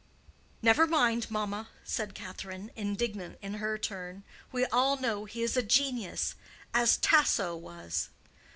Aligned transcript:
"Never 0.63 0.87
mind, 0.87 1.29
mamma," 1.29 1.69
said 1.83 2.15
Catherine, 2.15 2.71
indignant 2.75 3.37
in 3.39 3.53
her 3.61 3.77
turn. 3.77 4.23
"We 4.51 4.65
all 4.65 4.97
know 4.97 5.25
he 5.25 5.43
is 5.43 5.55
a 5.55 5.61
genius—as 5.61 6.97
Tasso 6.97 7.55
was." 7.55 8.09